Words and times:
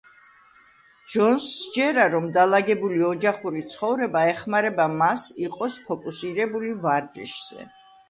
ჯონსს 1.13 1.51
სჯერა, 1.65 2.07
რომ 2.15 2.31
დალაგებული 2.39 2.99
ოჯახური 3.11 3.63
ცხოვრება 3.75 4.25
ეხმარება 4.33 4.91
მას 4.97 5.31
იყოს 5.47 5.81
ფოკუსირებული 5.89 6.77
ვარჯიშზე. 6.91 7.75